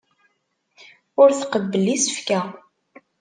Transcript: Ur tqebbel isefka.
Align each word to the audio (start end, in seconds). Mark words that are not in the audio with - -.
Ur 1.21 1.29
tqebbel 1.39 1.85
isefka. 1.95 2.39